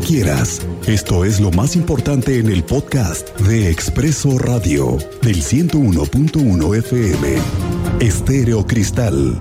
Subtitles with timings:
[0.00, 0.60] quieras.
[0.86, 7.36] Esto es lo más importante en el podcast de Expreso Radio del 101.1 FM.
[8.00, 9.40] Estéreo Cristal.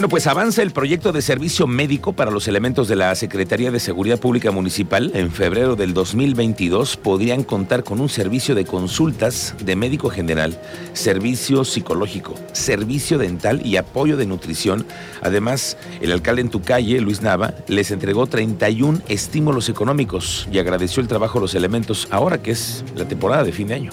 [0.00, 3.78] Bueno, pues avanza el proyecto de servicio médico para los elementos de la Secretaría de
[3.80, 5.10] Seguridad Pública Municipal.
[5.12, 10.58] En febrero del 2022 podrían contar con un servicio de consultas de médico general,
[10.94, 14.86] servicio psicológico, servicio dental y apoyo de nutrición.
[15.20, 21.02] Además, el alcalde en tu calle, Luis Nava, les entregó 31 estímulos económicos y agradeció
[21.02, 23.90] el trabajo de los elementos ahora que es la temporada de fin de año.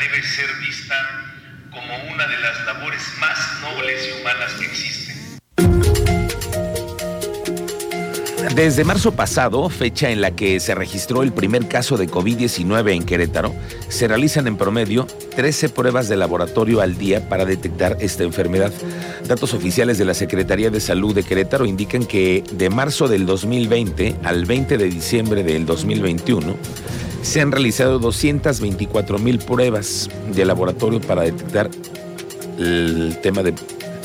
[0.00, 0.94] Debe ser vista
[1.70, 5.02] como una de las labores más nobles y humanas que existen.
[8.54, 13.04] Desde marzo pasado, fecha en la que se registró el primer caso de COVID-19 en
[13.04, 13.54] Querétaro,
[13.88, 15.06] se realizan en promedio
[15.36, 18.70] 13 pruebas de laboratorio al día para detectar esta enfermedad.
[19.26, 24.16] Datos oficiales de la Secretaría de Salud de Querétaro indican que de marzo del 2020
[24.22, 26.54] al 20 de diciembre del 2021
[27.22, 31.70] se han realizado 224 mil pruebas de laboratorio para detectar
[32.58, 33.54] el tema de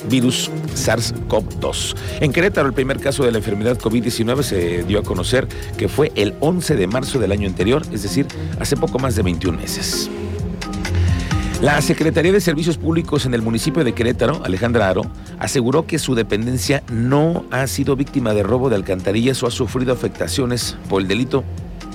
[0.10, 1.95] virus SARS-CoV-2.
[2.22, 6.12] En Querétaro, el primer caso de la enfermedad COVID-19 se dio a conocer que fue
[6.16, 8.28] el 11 de marzo del año anterior, es decir,
[8.60, 10.10] hace poco más de 21 meses.
[11.62, 15.02] La Secretaría de Servicios Públicos en el municipio de Querétaro, Alejandra Aro,
[15.40, 19.92] aseguró que su dependencia no ha sido víctima de robo de alcantarillas o ha sufrido
[19.92, 21.44] afectaciones por el delito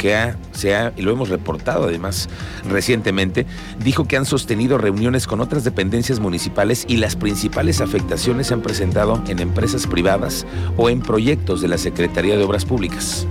[0.02, 2.28] que se ha, y lo hemos reportado además
[2.68, 3.46] recientemente,
[3.84, 8.62] dijo que han sostenido reuniones con otras dependencias municipales y las principales afectaciones se han
[8.62, 10.44] presentado en empresas privadas
[10.76, 13.28] o en proyectos de la Secretaría de Obras Públicas.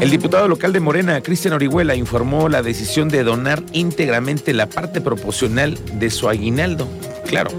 [0.00, 5.02] El diputado local de Morena, Cristian Orihuela, informó la decisión de donar íntegramente la parte
[5.02, 6.88] proporcional de su aguinaldo.
[7.26, 7.50] Claro,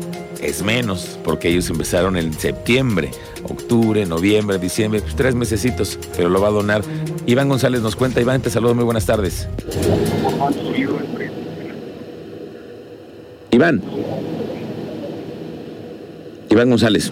[0.41, 3.11] es menos, porque ellos empezaron en septiembre,
[3.43, 6.83] octubre, noviembre, diciembre, pues tres mesecitos, pero lo va a donar.
[7.25, 8.21] Iván González nos cuenta.
[8.21, 9.47] Iván, te saludo, muy buenas tardes.
[13.51, 13.81] Iván.
[16.49, 17.11] Iván González.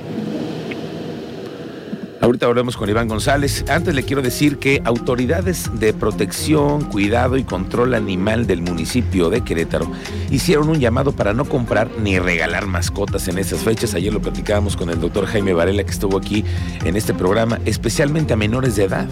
[2.22, 3.63] Ahorita volvemos con Iván González.
[3.69, 9.41] Antes le quiero decir que autoridades de protección, cuidado y control animal del municipio de
[9.41, 9.90] Querétaro
[10.29, 13.94] hicieron un llamado para no comprar ni regalar mascotas en esas fechas.
[13.94, 16.44] Ayer lo platicábamos con el doctor Jaime Varela que estuvo aquí
[16.84, 19.08] en este programa, especialmente a menores de edad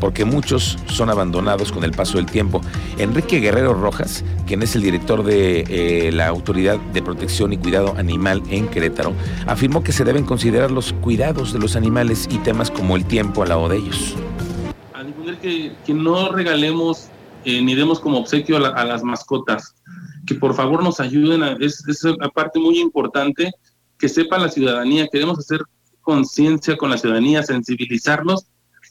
[0.00, 2.60] porque muchos son abandonados con el paso del tiempo.
[2.98, 7.94] Enrique Guerrero Rojas, quien es el director de eh, la Autoridad de Protección y Cuidado
[7.96, 9.12] Animal en Querétaro,
[9.46, 13.42] afirmó que se deben considerar los cuidados de los animales y temas como el tiempo
[13.42, 14.14] al lado de ellos.
[14.94, 15.04] A
[15.40, 17.08] que, que no regalemos
[17.44, 19.74] eh, ni demos como obsequio a, las mascotas,
[20.26, 23.50] que por favor nos ayuden, a, es, es una parte muy importante,
[23.98, 25.60] que sepa la ciudadanía, queremos hacer
[26.00, 28.46] conciencia con la ciudadanía, sensibilizarlos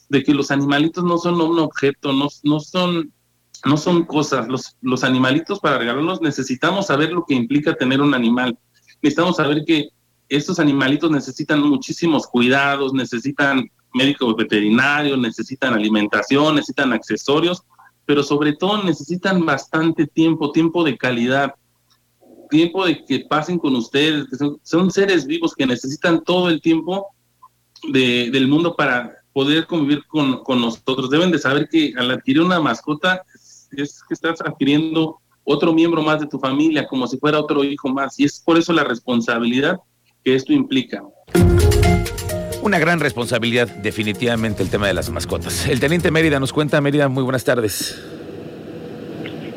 [0.08, 3.12] de que los animalitos no son un objeto, no, no son
[3.64, 8.12] no son cosas, los, los animalitos para regalarlos necesitamos saber lo que implica tener un
[8.12, 8.58] animal.
[9.00, 9.88] Necesitamos saber que
[10.28, 17.62] estos animalitos necesitan muchísimos cuidados, necesitan médicos veterinarios, necesitan alimentación, necesitan accesorios,
[18.04, 21.54] pero sobre todo necesitan bastante tiempo, tiempo de calidad,
[22.50, 24.26] tiempo de que pasen con ustedes,
[24.62, 27.06] son, seres vivos que necesitan todo el tiempo
[27.92, 31.10] de, del mundo para poder convivir con, con, nosotros.
[31.10, 33.22] Deben de saber que al adquirir una mascota
[33.72, 37.88] es que estás adquiriendo otro miembro más de tu familia, como si fuera otro hijo
[37.90, 38.18] más.
[38.18, 39.78] Y es por eso la responsabilidad
[40.24, 41.02] que esto implica.
[42.62, 45.66] Una gran responsabilidad, definitivamente, el tema de las mascotas.
[45.66, 48.00] El teniente Mérida nos cuenta, Mérida, muy buenas tardes.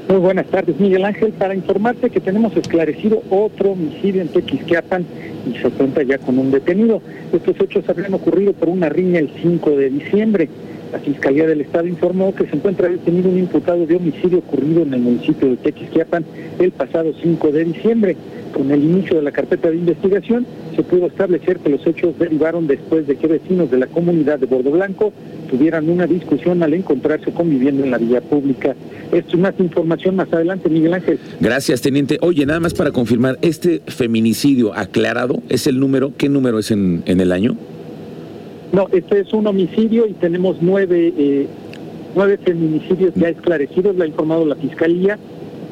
[0.10, 1.34] Muy buenas tardes, Miguel Ángel.
[1.34, 5.06] Para informarte que tenemos esclarecido otro homicidio en Tequisquiapan
[5.46, 7.02] y se cuenta ya con un detenido.
[7.34, 10.48] Estos hechos habrían ocurrido por una riña el 5 de diciembre.
[10.94, 14.94] La Fiscalía del Estado informó que se encuentra detenido un imputado de homicidio ocurrido en
[14.94, 16.24] el municipio de Tequisquiapan
[16.60, 18.16] el pasado 5 de diciembre.
[18.54, 20.46] Con el inicio de la carpeta de investigación,
[20.76, 24.46] se pudo establecer que los hechos derivaron después de que vecinos de la comunidad de
[24.46, 25.14] Bordo Blanco
[25.50, 28.76] tuvieran una discusión al encontrarse conviviendo en la vía pública.
[29.12, 31.20] Esto es más información más adelante, Miguel Ángel.
[31.40, 32.18] Gracias, teniente.
[32.22, 36.14] Oye, nada más para confirmar, ¿este feminicidio aclarado es el número?
[36.18, 37.56] ¿Qué número es en, en el año?
[38.72, 41.48] No, este es un homicidio y tenemos nueve, eh,
[42.16, 45.18] nueve feminicidios ya esclarecidos, lo ha informado la Fiscalía,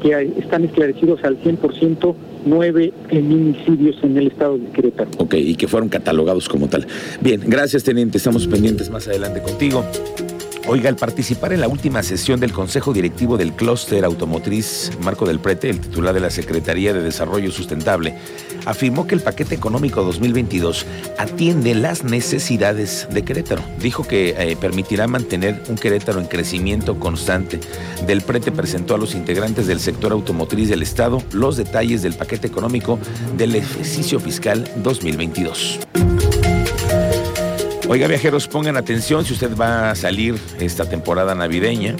[0.01, 5.11] que están esclarecidos al 100% nueve feminicidios en el estado de Querétaro.
[5.17, 6.87] Ok, y que fueron catalogados como tal.
[7.21, 8.17] Bien, gracias, teniente.
[8.17, 9.83] Estamos pendientes más adelante contigo.
[10.67, 15.39] Oiga, al participar en la última sesión del Consejo Directivo del Clúster Automotriz Marco del
[15.39, 18.17] Prete, el titular de la Secretaría de Desarrollo Sustentable,
[18.65, 20.87] afirmó que el paquete económico 2022
[21.19, 23.61] atiende las necesidades de Querétaro.
[23.79, 27.59] Dijo que eh, permitirá mantener un Querétaro en crecimiento constante.
[28.07, 32.47] Del Prete presentó a los integrantes del sector automotriz del Estado los detalles del paquete
[32.47, 32.97] económico
[33.37, 35.79] del ejercicio fiscal 2022.
[37.87, 41.95] Oiga, viajeros, pongan atención si usted va a salir esta temporada navideña.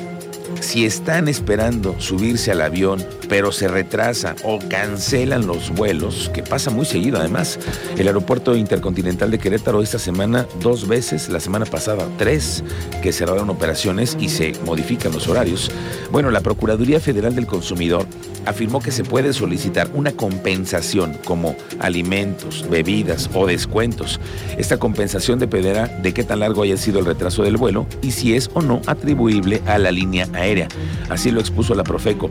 [0.60, 6.72] Si están esperando subirse al avión, pero se retrasa o cancelan los vuelos, que pasa
[6.72, 7.60] muy seguido además,
[7.98, 12.64] el aeropuerto intercontinental de Querétaro esta semana dos veces, la semana pasada tres,
[13.04, 15.70] que cerraron operaciones y se modifican los horarios.
[16.12, 18.08] Bueno, la Procuraduría Federal del Consumidor
[18.46, 24.20] afirmó que se puede solicitar una compensación como alimentos, bebidas o descuentos.
[24.58, 28.36] Esta compensación dependerá de qué tan largo haya sido el retraso del vuelo y si
[28.36, 30.68] es o no atribuible a la línea aérea.
[31.10, 32.30] Así lo expuso la Profeco.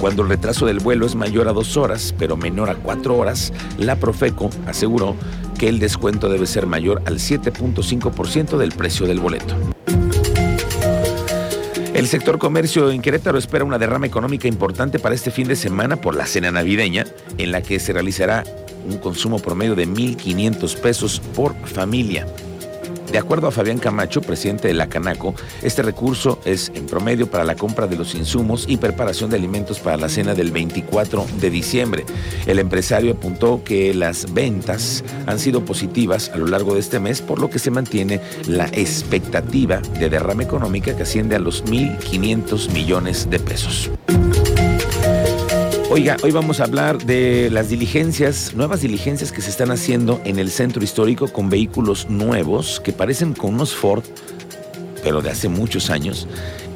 [0.00, 3.52] Cuando el retraso del vuelo es mayor a dos horas, pero menor a cuatro horas,
[3.78, 5.14] la Profeco aseguró
[5.58, 9.54] que el descuento debe ser mayor al 7.5% del precio del boleto.
[12.00, 15.96] El sector comercio en Querétaro espera una derrama económica importante para este fin de semana
[15.96, 17.04] por la cena navideña,
[17.36, 18.42] en la que se realizará
[18.88, 22.26] un consumo promedio de 1.500 pesos por familia.
[23.10, 27.42] De acuerdo a Fabián Camacho, presidente de la Canaco, este recurso es en promedio para
[27.42, 31.50] la compra de los insumos y preparación de alimentos para la cena del 24 de
[31.50, 32.04] diciembre.
[32.46, 37.20] El empresario apuntó que las ventas han sido positivas a lo largo de este mes,
[37.20, 42.70] por lo que se mantiene la expectativa de derrama económica que asciende a los 1.500
[42.70, 43.90] millones de pesos.
[45.92, 50.38] Oiga, hoy vamos a hablar de las diligencias, nuevas diligencias que se están haciendo en
[50.38, 54.04] el centro histórico con vehículos nuevos que parecen con unos Ford,
[55.02, 56.28] pero de hace muchos años,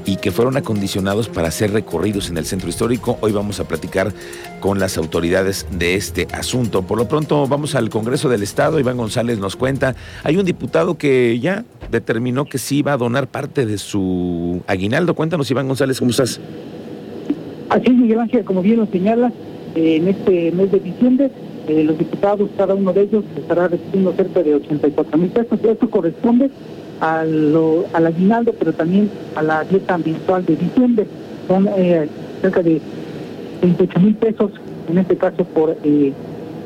[0.05, 3.17] y que fueron acondicionados para ser recorridos en el centro histórico.
[3.21, 4.13] Hoy vamos a platicar
[4.59, 6.83] con las autoridades de este asunto.
[6.83, 8.81] Por lo pronto vamos al Congreso del Estado.
[8.81, 9.95] Iván González nos cuenta,
[10.25, 15.15] hay un diputado que ya determinó que sí va a donar parte de su aguinaldo.
[15.15, 16.41] Cuéntanos, Iván González, ¿cómo estás?
[17.75, 19.33] Así es, Miguel Ángel, como bien lo señala,
[19.75, 21.29] eh, en este mes de diciembre,
[21.67, 25.59] eh, los diputados, cada uno de ellos, estará recibiendo cerca de 84 mil pesos.
[25.61, 26.51] Esto corresponde
[27.01, 31.07] a al aguinaldo, pero también a la dieta mensual de diciembre.
[31.49, 32.07] Son eh,
[32.43, 32.81] cerca de
[33.61, 34.53] 28 mil pesos,
[34.89, 35.77] en este caso por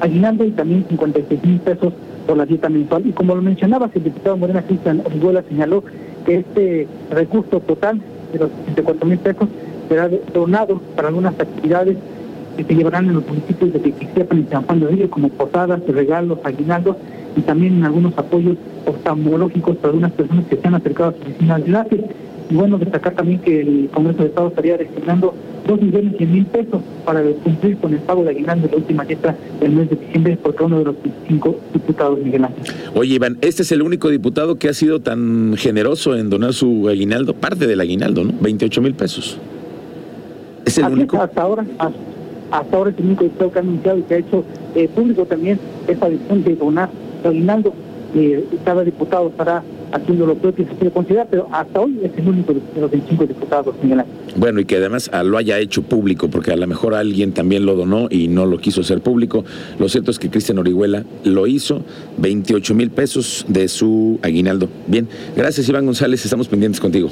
[0.01, 1.95] aguinaldo, y también 56 mil pesos
[2.27, 3.07] por la dieta mensual.
[3.07, 5.83] Y como lo mencionabas, el diputado Morena Cristian Orihuela señaló
[6.27, 7.99] que este recurso total
[8.31, 9.49] de los 84 mil pesos
[9.89, 11.97] será donado para algunas actividades
[12.57, 15.81] que se llevarán en los municipios de Tequisquiapan y San Juan de Río, como posadas,
[15.87, 16.97] regalos, aguinaldos
[17.37, 21.23] y también en algunos apoyos oftalmológicos para algunas personas que se han acercado a su
[21.23, 22.05] oficina de.
[22.51, 25.35] Y bueno, destacar también que el Congreso de Estado estaría destinando
[25.67, 29.05] dos millones y mil pesos para cumplir con el pago de aguinaldo de la última
[29.05, 30.97] dieta del mes de diciembre por cada uno de los
[31.29, 32.65] cinco diputados, Miguel Ángel.
[32.95, 36.89] Oye, Iván, este es el único diputado que ha sido tan generoso en donar su
[36.89, 38.33] aguinaldo, parte del aguinaldo, ¿no?
[38.41, 39.39] 28 mil pesos.
[40.69, 41.21] ¿Es el único?
[41.21, 41.65] Hasta ahora,
[42.51, 44.45] hasta ahora es el único diputado que ha anunciado y que ha hecho
[44.75, 46.91] eh, público también esa decisión de donar
[47.25, 47.73] aguinaldo.
[48.15, 52.11] Eh, cada diputado estará haciendo lo propio que se quiere considerar, pero hasta hoy es
[52.17, 54.03] el único de los 25 diputados, Miguel
[54.37, 57.65] Bueno, y que además ah, lo haya hecho público, porque a lo mejor alguien también
[57.65, 59.45] lo donó y no lo quiso hacer público.
[59.79, 61.83] Lo cierto es que Cristian Orihuela lo hizo,
[62.19, 64.69] 28 mil pesos de su aguinaldo.
[64.87, 67.07] Bien, gracias Iván González, estamos pendientes contigo.